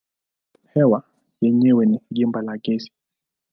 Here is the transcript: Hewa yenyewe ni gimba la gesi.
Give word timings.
Hewa 0.73 0.99
yenyewe 1.41 1.85
ni 1.85 1.97
gimba 2.15 2.41
la 2.41 2.57
gesi. 2.63 2.91